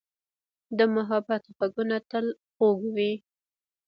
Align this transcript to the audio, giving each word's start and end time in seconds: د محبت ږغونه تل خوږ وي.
د 0.77 0.79
محبت 0.95 1.43
ږغونه 1.57 1.97
تل 2.09 2.25
خوږ 2.55 2.79
وي. 2.95 3.11